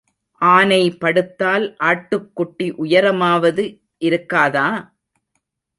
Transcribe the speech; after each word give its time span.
ஆனை 0.41 0.79
படுத்தால் 1.01 1.65
ஆட்டுக்குட்டி 1.83 2.67
உயரமாவது 2.83 3.65
இருக்காதா? 4.01 4.67